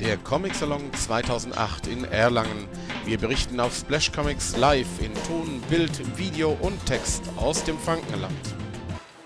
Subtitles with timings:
[0.00, 2.68] der Comic Salon 2008 in Erlangen.
[3.04, 8.38] Wir berichten auf Splash Comics live in Ton, Bild, Video und Text aus dem Frankenland.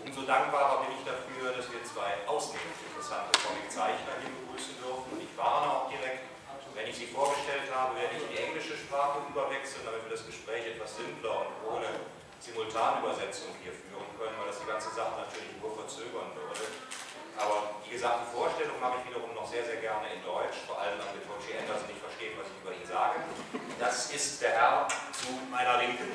[0.07, 5.13] Umso dankbarer bin ich dafür, dass wir zwei ausnehmend interessante Comiczeichner hier begrüßen dürfen.
[5.13, 6.25] Und ich warne auch direkt,
[6.73, 10.25] wenn ich sie vorgestellt habe, werde ich in die englische Sprache überwechseln, damit wir das
[10.25, 12.01] Gespräch etwas simpler und ohne
[12.41, 16.65] Simultanübersetzung hier führen können, weil das die ganze Sache natürlich nur verzögern würde.
[17.37, 20.81] Aber wie gesagt, die Vorstellung mache ich wiederum noch sehr, sehr gerne in Deutsch, vor
[20.81, 23.21] allem damit Toshi Anderson nicht versteht, was ich über ihn sage.
[23.77, 26.09] Das ist der Herr zu meiner Linken.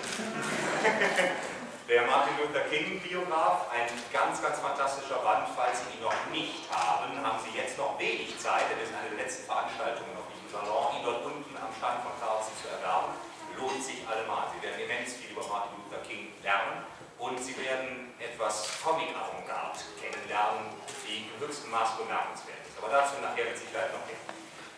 [1.85, 5.47] Der Martin Luther King Biograf, ein ganz, ganz fantastischer Band.
[5.53, 8.97] Falls Sie ihn noch nicht haben, haben Sie jetzt noch wenig Zeit, denn es ist
[8.97, 12.73] eine der letzten Veranstaltungen auf diesem Salon, ihn dort unten am Stand von Carlsen zu
[12.73, 13.13] erwerben.
[13.53, 14.49] Lohnt sich allemal.
[14.49, 16.83] Sie werden immens viel über Martin Luther King lernen
[17.20, 20.70] und Sie werden etwas Comic-Avantgarde kennenlernen,
[21.05, 22.77] die im höchsten Maß bemerkenswert ist.
[22.77, 24.21] Aber dazu nachher mit Sicherheit noch mehr.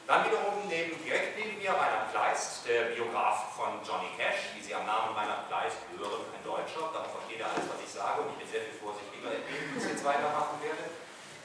[0.08, 4.58] Dann wiederum neben, direkt neben mir Reinhard Kleist, der Biograf von Johnny Cash.
[4.58, 6.90] Wie Sie am Namen Reinhard Kleist hören, ein Deutscher.
[6.90, 9.86] Darauf versteht er alles, was ich sage und ich bin sehr viel vorsichtiger, wie ich
[9.86, 10.82] jetzt weitermachen werde.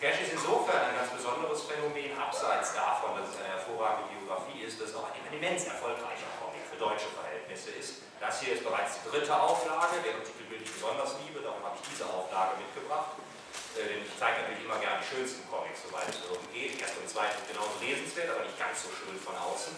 [0.00, 4.80] Cash ist insofern ein ganz besonderes Phänomen, abseits davon, dass es eine hervorragende Biografie ist,
[4.80, 8.02] dass auch ein immens erfolgreicher Comic für deutsche Verhältnisse ist.
[8.18, 11.78] Das hier ist bereits die dritte Auflage, deren Titel will ich besonders liebe, darum habe
[11.78, 13.14] ich diese Auflage mitgebracht.
[13.78, 16.82] Denn ich zeige natürlich immer gerne die schönsten Comics, soweit es irgendwie geht.
[16.82, 19.74] Erst und zweite sind genauso lesenswert, aber nicht ganz so schön von außen.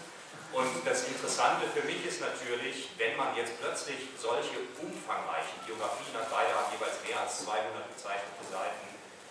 [0.53, 6.29] Und das Interessante für mich ist natürlich, wenn man jetzt plötzlich solche umfangreichen Biografien hat,
[6.33, 8.85] beide haben jeweils mehr als 200 bezeichnete Seiten,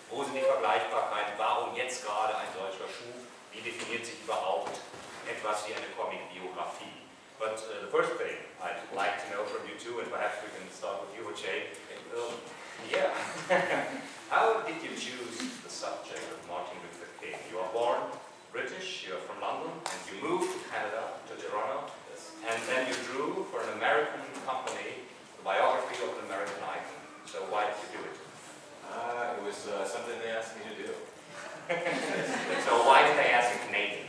[0.09, 3.15] wo sind die Vergleichbarkeiten, warum jetzt gerade ein solcher Schuh,
[3.53, 4.77] wie definiert sich überhaupt
[5.25, 7.04] etwas wie eine Comic-Biografie.
[7.39, 10.49] But uh, the first thing I'd like to know from you two, and perhaps we
[10.55, 11.75] can start with you, Che.
[12.15, 12.31] Um,
[12.87, 13.11] yeah.
[14.29, 17.35] How did you choose the subject of Martin Luther King?
[17.51, 17.99] You are born
[18.55, 22.31] British, you are from London, and you moved to Canada, to Toronto, yes.
[22.47, 25.03] and then you drew for an American company
[25.35, 27.03] the biography of an American icon.
[27.27, 28.15] So why did you do it?
[28.87, 30.91] Uh, it was uh, something they asked me to do.
[32.63, 34.07] so why did they ask a Canadian?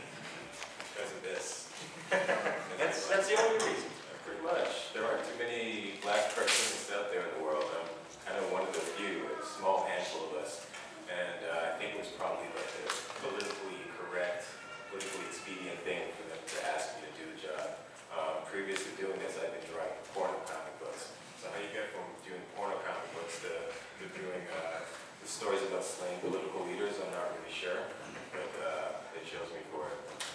[0.95, 1.67] Because of this.
[3.07, 3.87] that's, the only reason.
[4.27, 4.91] Pretty much.
[4.91, 7.63] There aren't too many black cartoonists out there in the world.
[7.63, 7.87] I'm
[8.27, 10.67] kind of one of the few, a small handful of us.
[11.07, 12.91] And uh, I think it was probably like the
[13.23, 14.43] politically correct,
[14.91, 17.79] politically expedient thing for them to ask me to do the job.
[18.11, 21.15] Um, previous to doing this, I've been drawing porno comic books.
[21.39, 25.63] So how you get from doing porno comic books to, to doing uh, the stories
[25.63, 27.87] about slaying political leaders, I'm not really sure.
[28.35, 30.26] But uh, they chose me for it.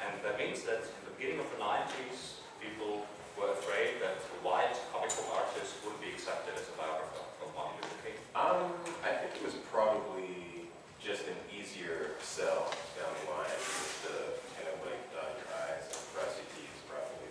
[0.00, 3.04] And that means that in the beginning of the 90s, people
[3.36, 7.48] were afraid that a white comic book artist wouldn't be accepted as a biographer of
[7.56, 8.18] Martin Luther King.
[8.36, 8.72] Um,
[9.04, 10.68] I think it was probably
[11.00, 14.12] just an easier sell down the line, just to
[14.60, 17.28] kind of like dot your I's and cross your T's probably.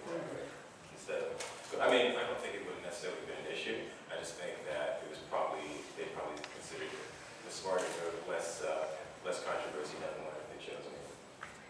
[0.94, 1.38] Instead of,
[1.78, 3.80] I mean, I don't think it would necessarily have necessarily been an issue.
[4.10, 7.06] I just think that it was probably, they probably considered it
[7.46, 8.86] the smarter move, less, uh,
[9.26, 11.00] less controversy down the line if they chose me.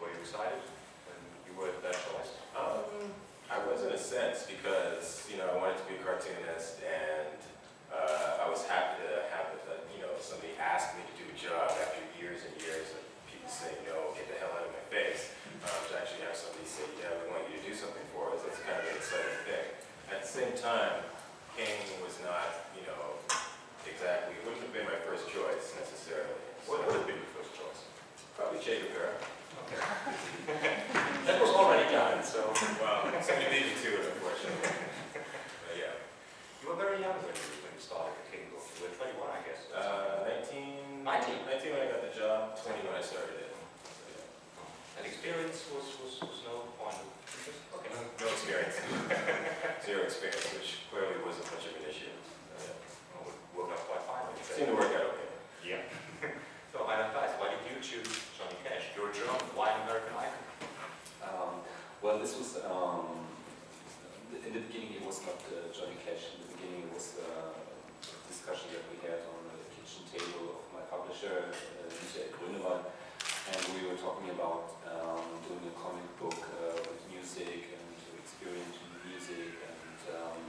[0.02, 0.60] Were you excited
[1.08, 2.36] when you were that choice?
[2.52, 3.14] Um,
[3.48, 7.40] I was in a sense because, you know, I wanted to be a cartoonist and
[7.94, 11.38] uh, I was happy to have, uh, you know, somebody ask me to do a
[11.38, 14.86] job after years and years of people saying, no, get the hell out of my
[14.90, 15.32] face.
[15.64, 18.44] Um, to actually have somebody say, yeah, we want you to do something for us,
[18.44, 19.68] that's kind of an exciting thing.
[20.10, 21.06] At the same time,
[21.60, 23.20] King was not, you know,
[23.84, 26.40] exactly, it wouldn't have been my first choice necessarily.
[26.64, 27.84] What would have been your first choice?
[28.40, 29.20] Probably Che Guevara.
[31.28, 32.48] that was already done, so.
[32.80, 34.72] Well, somebody beat me to it, unfortunately.
[35.12, 35.94] But yeah.
[36.64, 38.64] You were very young when you, when you started the King book.
[38.80, 39.62] You were 21, I guess.
[39.76, 41.44] Uh, 19, 19.
[41.44, 43.52] 19 when I got the job, 20 when I started it.
[44.96, 47.64] And experience was, was, was no point of interest?
[47.72, 47.88] Okay.
[47.96, 48.80] No, no experience.
[49.88, 52.12] Zero experience, which clearly wasn't much of an issue.
[52.52, 52.76] Uh, yeah.
[53.16, 54.28] Well, it worked out quite fine.
[54.36, 55.32] It seemed to work out okay.
[55.64, 55.88] Yeah.
[56.76, 58.92] so, Reinhard Kleist, why did you choose Johnny Cash?
[58.92, 60.46] You're a German, why an American icon?
[61.24, 61.64] Um,
[62.04, 63.24] well, this was, um,
[64.36, 67.56] in the beginning it was not uh, Johnny Cash, in the beginning it was uh,
[67.56, 72.84] a discussion that we had on the kitchen table of my publisher, uh, Michael Grünewald,
[73.50, 77.86] and we were talking about um, doing a comic book uh, with music and
[78.18, 80.42] experiencing music, and um,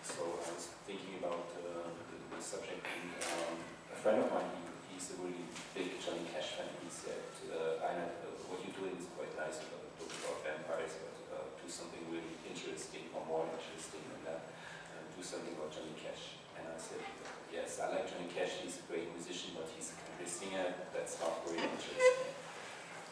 [0.00, 3.60] so I was thinking about uh, the, the subject, and um,
[3.92, 5.44] a friend of mine, he, he's a really
[5.76, 7.20] big Johnny Cash fan, he said,
[7.52, 11.44] uh, Reinhard, uh, what you're doing is quite nice, about book about vampires, but uh,
[11.60, 14.56] do something really interesting or more interesting than that,
[14.96, 16.40] and do something about Johnny Cash.
[16.56, 17.04] And I said,
[17.52, 21.20] yes, I like Johnny Cash, he's a great musician, but he's a country singer, that's
[21.20, 22.33] not very interesting.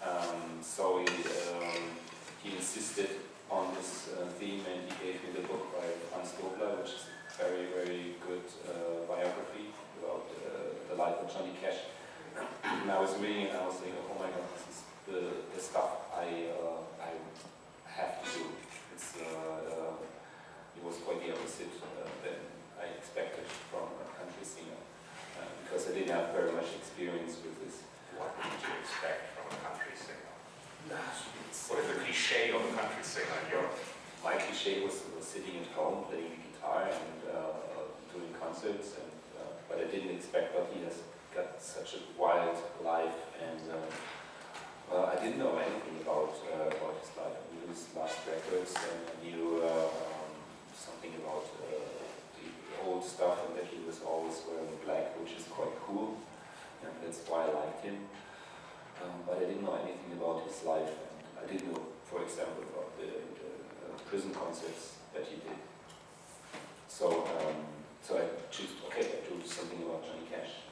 [0.02, 1.94] Um, so he, um,
[2.42, 3.10] he, insisted
[3.50, 7.06] on this uh, theme and he gave me the book by Franz Dobler, which is
[7.06, 9.70] a very, very good uh, biography
[10.02, 11.86] about uh, the life of Johnny Cash.
[12.64, 15.20] and I was reading and I was thinking, oh my god, this is the,
[15.54, 17.14] the stuff I, uh, I
[17.86, 18.44] have to do.
[18.94, 19.94] It's, uh,
[20.76, 21.70] it was quite the opposite
[22.26, 22.42] than
[22.74, 24.82] I expected from a country singer.
[25.38, 27.86] Uh, because I didn't have very much experience with this.
[28.18, 29.91] What did you expect from a country
[32.32, 33.64] cliche of a country singer.
[34.24, 38.96] My cliche was, was sitting at home playing the guitar and uh, uh, doing concerts,
[38.96, 41.02] and, uh, but I didn't expect that he has
[41.34, 43.84] got such a wild life, and uh,
[44.90, 47.36] well, I didn't know anything about uh, about his life.
[47.36, 49.92] I knew his last records, and I knew um,
[50.72, 55.74] something about the old stuff, and that he was always wearing black, which is quite
[55.84, 56.16] cool,
[56.82, 57.98] and that's why I liked him.
[59.02, 60.94] Um, but I didn't know anything about his life.
[61.42, 63.48] I didn't know for example, of the, the
[63.88, 65.56] uh, prison concepts that he did.
[66.86, 67.64] So, um,
[68.04, 70.68] so I choose, okay, I do something about Johnny Cash.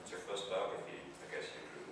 [0.00, 1.90] It's your first biography, I guess you drew.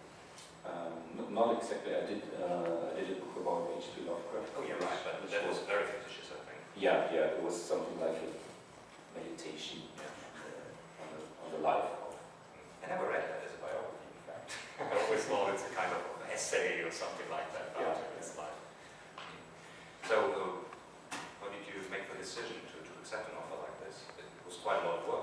[0.63, 1.91] Um, not exactly.
[1.91, 2.23] I did.
[2.39, 4.07] Uh, I did a book about H.P.
[4.07, 4.55] Lovecraft.
[4.55, 5.01] Oh, yeah, right.
[5.03, 6.63] But that was very fictitious, I think.
[6.79, 7.35] Yeah, yeah.
[7.35, 8.31] It was something like a
[9.19, 11.03] meditation yeah.
[11.03, 12.15] on, the, on the life of.
[12.87, 14.07] I never read that as a biography.
[14.07, 14.55] In fact,
[14.87, 17.75] I always thought it's a kind of essay or something like that.
[17.75, 17.95] Yeah.
[18.19, 18.52] his life.
[20.09, 24.03] So uh, how did you make the decision to, to accept an offer like this?
[24.19, 25.22] It was quite a lot of work.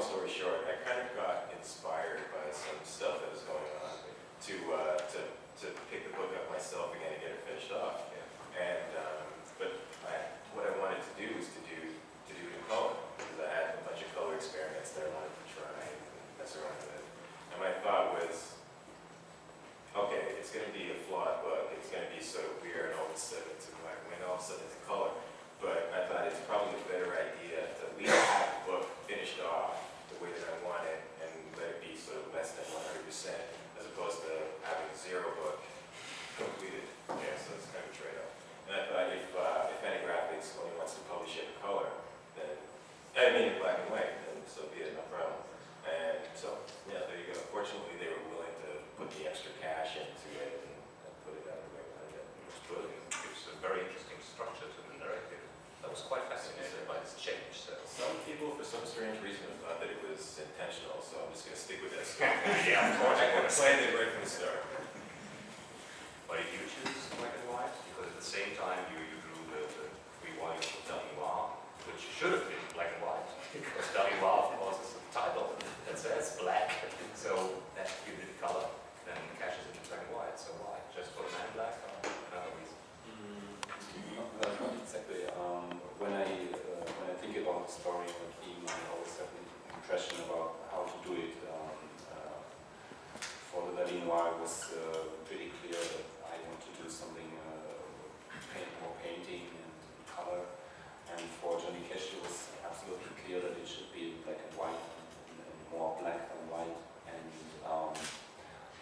[0.00, 0.59] long story short,
[89.90, 91.34] impression about how to do it.
[91.50, 91.74] Um,
[92.14, 92.38] uh,
[93.50, 97.74] for the Berlinoir, it was uh, pretty clear that I want to do something uh,
[98.54, 99.74] paint, more painting and
[100.06, 100.46] color.
[101.10, 104.78] And for Johnny Cash, it was absolutely clear that it should be black and white,
[104.78, 106.78] and, more black than white.
[107.10, 107.26] And
[107.66, 107.90] um,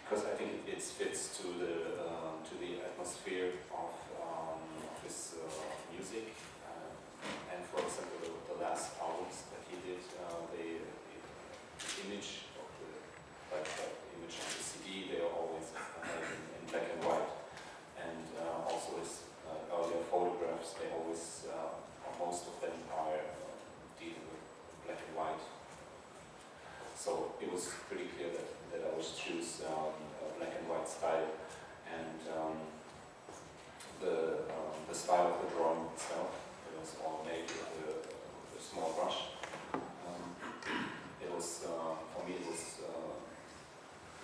[0.05, 5.01] because I think it, it fits to the um, to the atmosphere of, um, of
[5.01, 5.49] his uh,
[5.89, 6.37] music.
[6.69, 6.93] Uh,
[7.49, 10.88] and for example, the, the last albums that he did, uh, they, the
[12.07, 12.89] image of the
[13.51, 17.31] like the image on the CD, they are always uh, in, in black and white.
[17.97, 21.75] And uh, also his uh, earlier photographs, they always, uh,
[22.19, 23.53] most of them are uh,
[23.99, 24.43] dealing with
[24.85, 25.43] black and white.
[26.95, 30.87] So it was pretty clear that, that I would choose um, a black and white
[30.87, 31.27] style.
[31.89, 32.55] And um,
[33.99, 36.31] the, um, the style of the drawing itself,
[36.69, 39.38] it was all made with a, with a small brush.
[41.29, 43.13] It was, uh, for me, it was uh,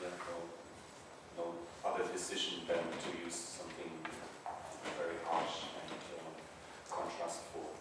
[0.01, 0.37] yeah, no,
[1.37, 1.45] no
[1.85, 3.93] other decision than to use something
[4.97, 6.33] very harsh and uh,
[6.89, 7.77] contrastful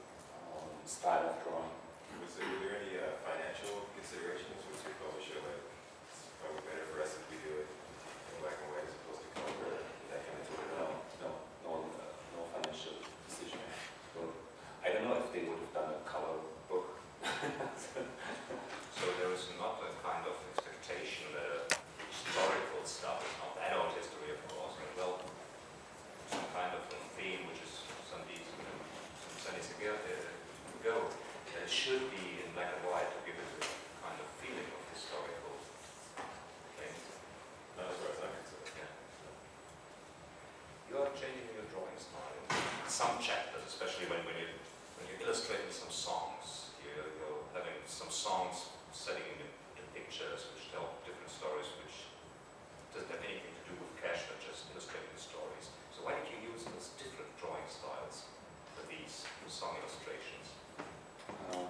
[0.53, 1.73] um, style of drawing.
[2.21, 5.41] Was there, were there any uh, financial considerations with your publisher?
[5.41, 5.73] Like,
[6.13, 9.25] it's probably better for us if we do it in black and white as opposed
[9.25, 9.81] to color, or
[10.13, 10.69] that kind of thing.
[10.77, 10.85] No,
[11.25, 11.31] no,
[11.65, 13.57] no, uh, no financial decision.
[14.85, 17.01] I don't know if they would have done a color book.
[19.05, 21.61] So there is not a kind of expectation that a
[22.09, 25.21] historical stuff is not adult history, of course, but well,
[26.33, 31.13] some kind of a theme which is some these some studies ago, uh, ago,
[31.53, 33.67] that it should be in black and white to give it a
[33.99, 35.59] kind of feeling of historical
[36.79, 37.03] things.
[37.75, 38.79] Not as far as I'm concerned.
[38.79, 38.95] Yeah.
[40.87, 44.47] You are changing your drawing style in some chapters, especially when, when you
[45.03, 46.71] when you're illustrating some songs.
[46.79, 52.07] You're, you're having some songs setting the, the pictures which tell different stories, which
[52.95, 55.75] doesn't have anything to do with cash, but just illustrating the stories.
[55.91, 58.31] So why did you use those different drawing styles
[58.79, 60.55] for these song illustrations?
[61.53, 61.67] Um,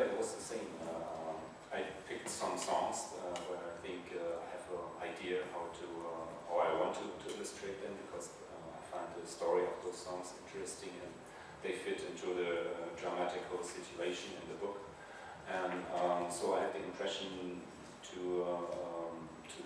[0.00, 0.68] it was the same.
[0.80, 1.36] Uh,
[1.72, 5.86] I picked some songs uh, where I think uh, I have an idea how to,
[6.08, 9.76] uh, how I want to, to illustrate them because uh, I find the story of
[9.84, 11.12] those songs interesting and
[11.62, 14.80] they fit into the uh, dramatical situation in the book.
[15.48, 17.60] And um, so I had the impression
[18.12, 19.60] to, uh, um, to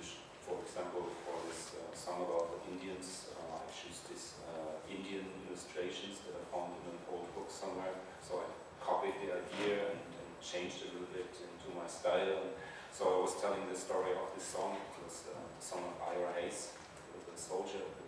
[0.46, 5.26] for example, for this uh, song about the Indians, uh, I choose these uh, Indian
[5.50, 7.98] illustrations that I found in an old book somewhere.
[8.22, 8.46] So I
[8.78, 9.98] copied the idea and
[10.46, 12.54] changed a little bit into my style.
[12.94, 14.78] So I was telling the story of this song.
[14.78, 16.70] It was uh, the song of Ira Hayes,
[17.10, 18.06] a soldier who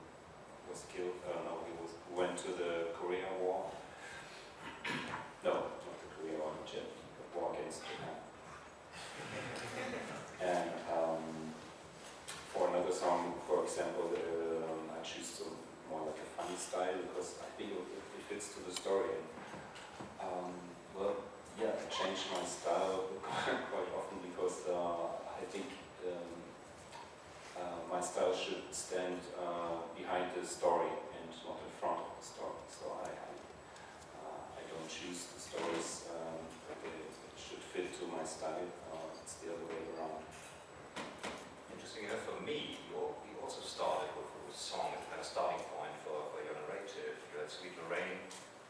[0.70, 1.18] was killed.
[1.26, 3.66] Uh, no, he was went to the Korea War.
[5.44, 8.16] no, not the Korea War, the war against Japan.
[10.54, 11.26] and um,
[12.54, 15.58] for another song, for example, um, I choose some
[15.90, 19.18] more like a funny style because I think it, it fits to the story.
[20.22, 20.54] Um,
[20.94, 21.16] well,
[21.58, 23.10] yeah, I change my style
[23.70, 25.66] quite often because uh, I think
[26.06, 26.30] um,
[27.58, 32.22] uh, my style should stand uh, behind the story and not in front of the
[32.22, 32.62] story.
[32.70, 33.32] So I, I,
[34.22, 36.78] uh, I don't choose the stories um, that
[37.34, 38.70] should fit to my style.
[38.94, 40.22] Uh, it's the other way around.
[41.74, 45.92] Interesting enough for me, you, also started with, a song as kind of starting point
[46.04, 47.20] for, for your narrative.
[47.32, 48.16] You had Sweet Lorraine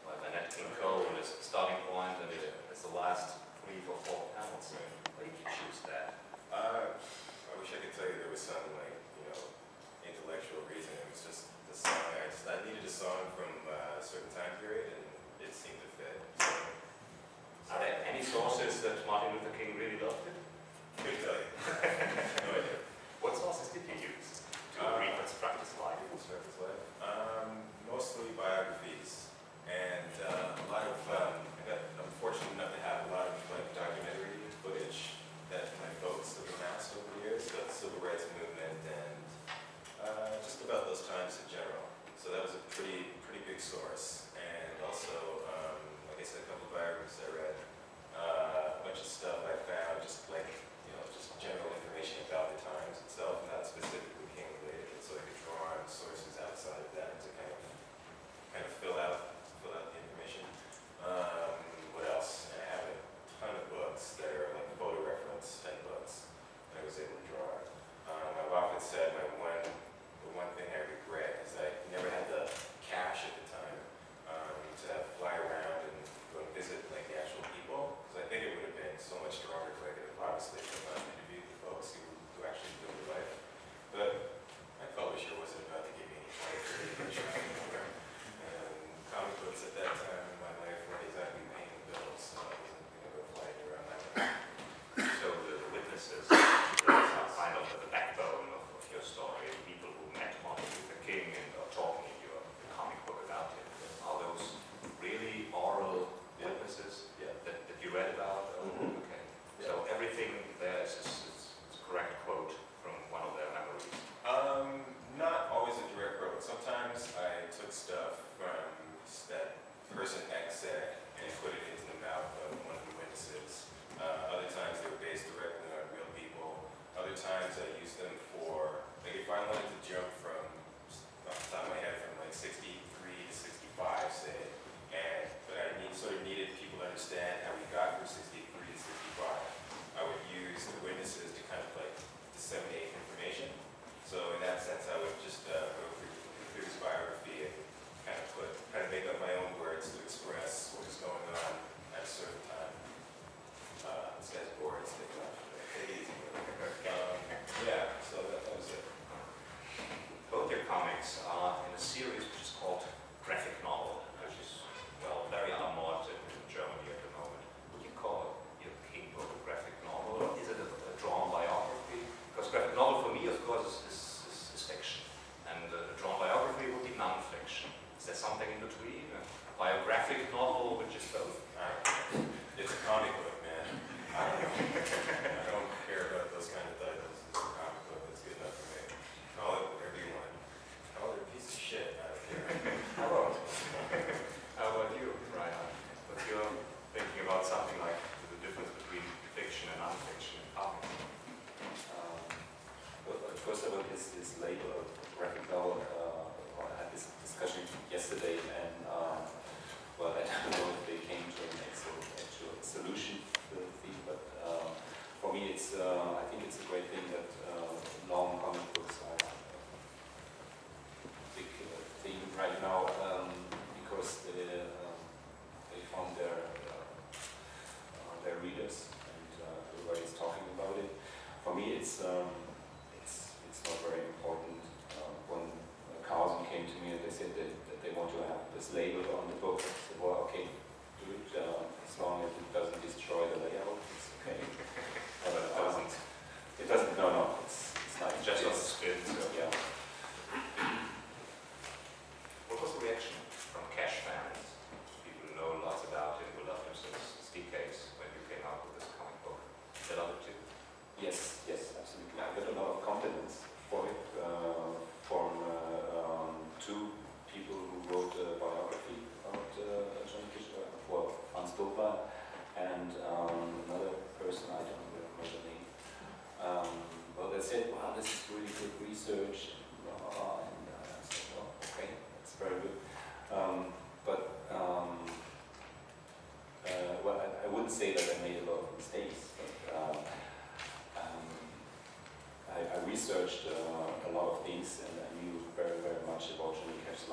[0.03, 3.35] by Nat King Cole as starting point, and it, it's the last
[3.67, 4.71] three or four panels.
[5.19, 6.15] Why did you choose that?
[6.47, 9.51] Uh, I wish I could tell you there was some like, you know,
[10.07, 10.95] intellectual reason.
[10.95, 11.99] It was just the song.
[12.15, 15.03] I just I needed a song from uh, a certain time period, and
[15.43, 16.23] it seemed to fit.
[16.39, 20.39] So, Are there any sources that Martin Luther King really loved it?
[21.03, 21.51] couldn't tell you.
[22.47, 22.79] no idea.
[23.19, 24.47] What sources did you use
[24.79, 25.99] to Uh, reconstruct his life?
[25.99, 26.79] People's Records Live.
[27.03, 27.59] Um,
[27.91, 29.35] mostly biographies,
[29.67, 30.95] and uh, a lot of.
[31.11, 31.58] Um, I got I'm
[32.19, 35.15] fortunate enough to have a lot of like documentary footage
[35.47, 39.23] that my folks have amassed over the years about the civil rights movement and
[40.03, 41.87] uh, just about those times in general.
[42.19, 43.88] So that was a pretty pretty big source,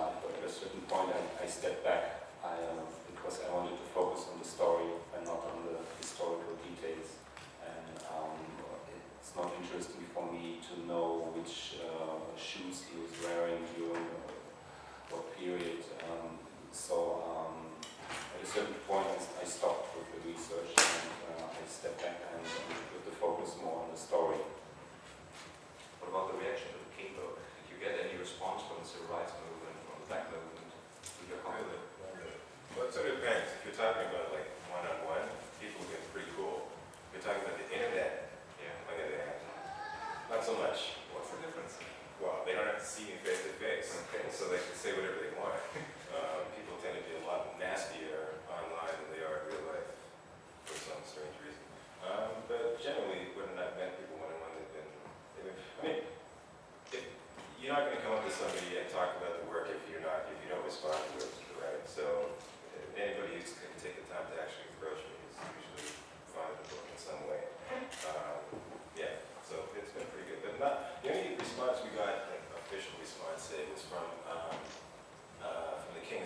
[0.07, 3.75] up, but at a certain point I, I stepped back I, um, because I wanted
[3.75, 4.87] to focus on the story
[5.19, 7.19] and not on the historical details.
[7.67, 8.39] And um,
[9.19, 12.23] it's not interesting for me to know which uh,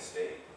[0.01, 0.50] state.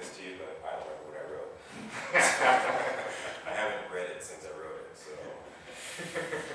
[0.00, 1.52] this to you, but I don't remember what I wrote.
[3.46, 5.12] I haven't read it since I wrote it, so.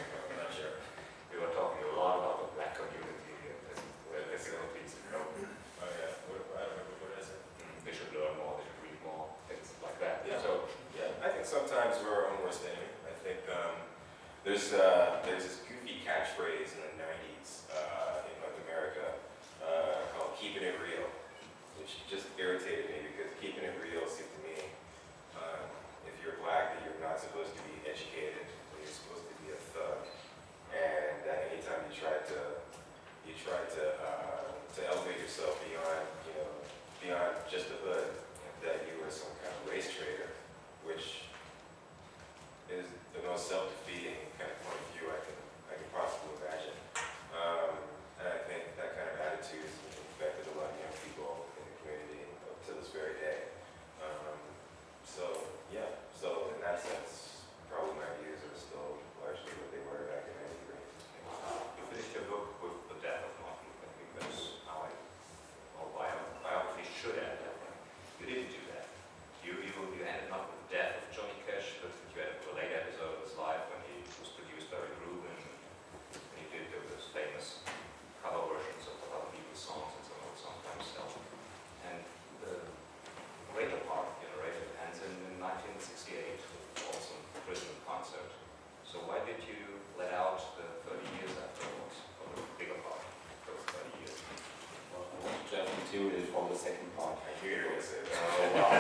[96.58, 97.20] second part.
[97.20, 98.08] My computer was it.
[98.16, 98.72] Oh, wow.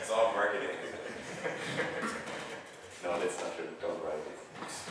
[0.00, 0.72] it's all marketing.
[3.04, 3.68] no, that's not true.
[3.80, 4.40] Don't write it.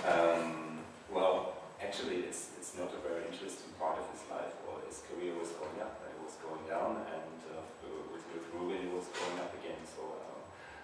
[0.06, 4.54] Um, well, actually, it's, it's not a very interesting part of his life.
[4.70, 7.65] Or well, his career was going up and it was going down, and uh,
[8.13, 9.82] with, with Rubin, it was going up again.
[9.84, 10.38] So um,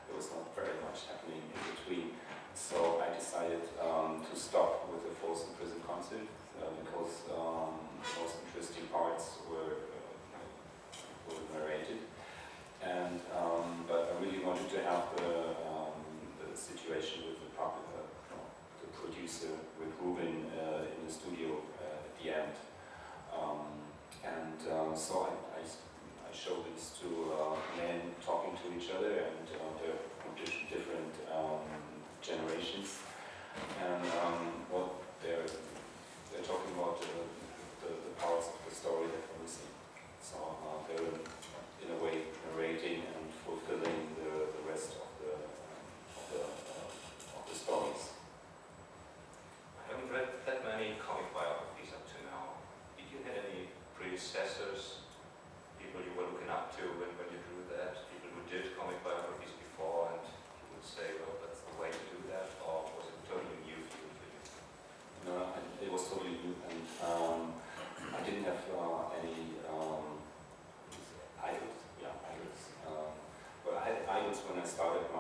[0.10, 2.18] there was not very much happening in between.
[2.58, 6.26] So I decided um, to stop with the Folsom Prison Concert
[6.58, 9.87] uh, because um, the most interesting parts were
[74.58, 75.17] one that's started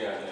[0.00, 0.29] photos.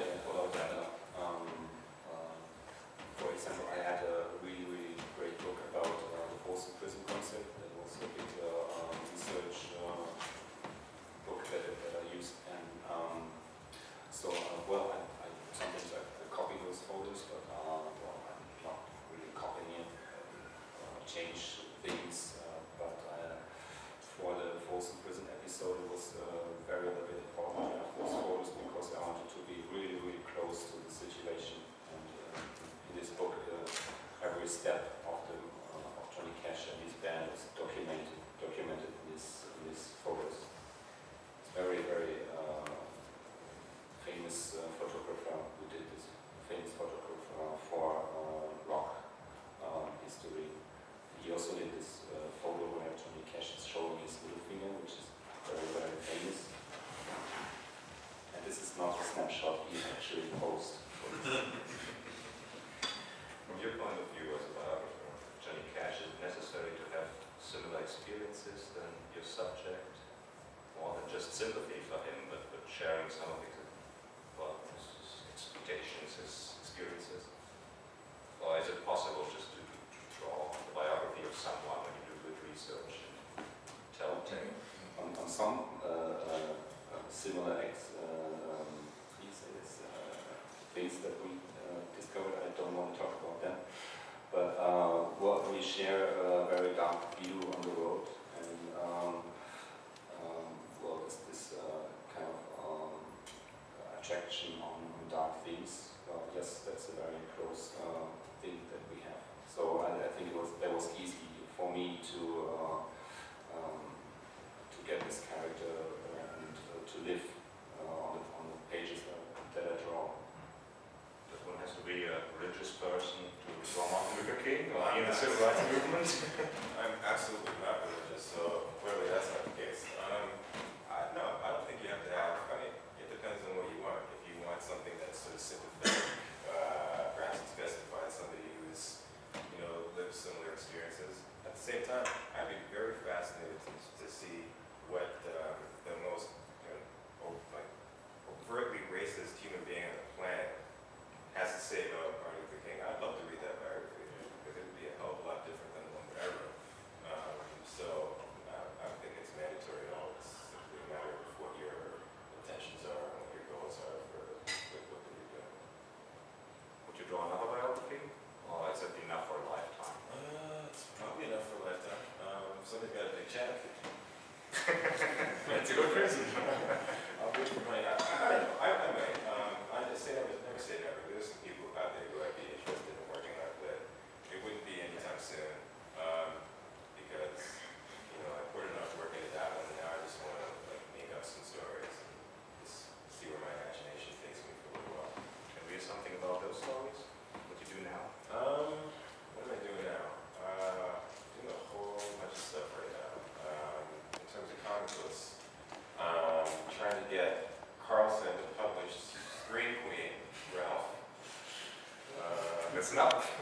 [212.97, 213.38] Uh, Listen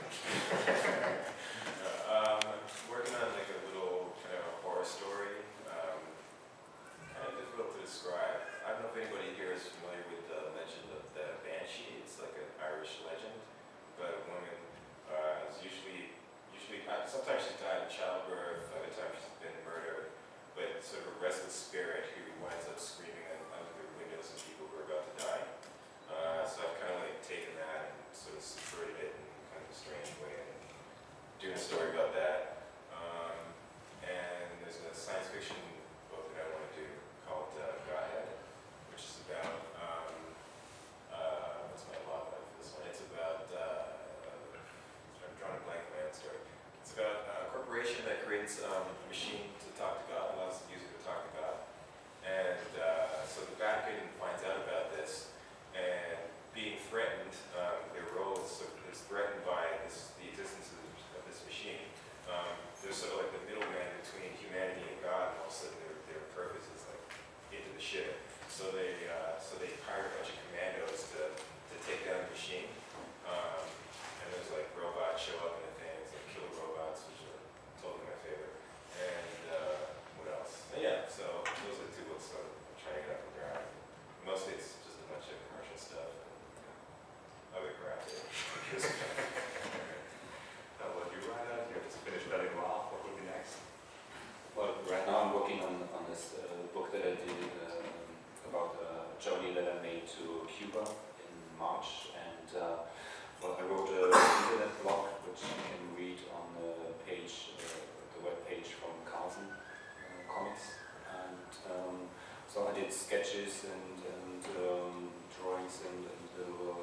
[112.76, 116.76] did sketches and, and um, drawings and, and uh,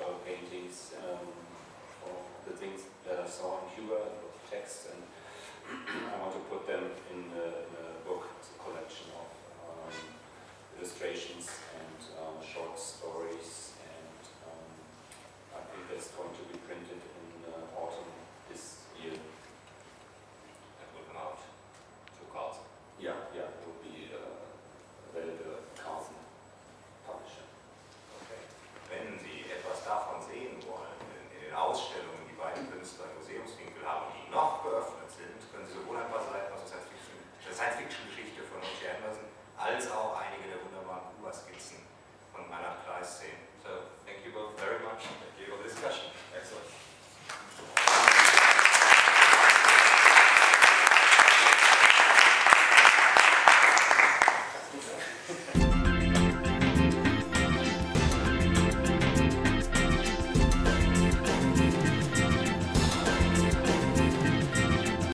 [0.00, 1.28] uh, paintings um,
[2.08, 5.02] of the things that I saw in Cuba, of text, and
[6.08, 9.28] I want to put them in a, in a book, it's a collection of
[9.68, 9.92] um,
[10.80, 14.72] illustrations and um, short stories and um,
[15.52, 16.96] I think that's going to be printed